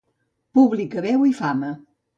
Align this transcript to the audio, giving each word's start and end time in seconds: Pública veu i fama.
Pública 0.59 1.05
veu 1.09 1.29
i 1.33 1.39
fama. 1.43 1.75